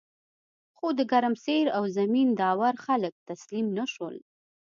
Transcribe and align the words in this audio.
خو 0.75 0.87
د 0.97 0.99
ګرمسیر 1.11 1.65
او 1.77 1.83
زمین 1.97 2.27
داور 2.39 2.75
خلک 2.85 3.13
تسلیم 3.29 3.67
نشول. 3.77 4.15